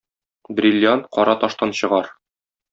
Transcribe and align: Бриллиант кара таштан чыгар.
Бриллиант 0.59 1.03
кара 1.17 1.35
таштан 1.45 1.71
чыгар. 1.77 2.07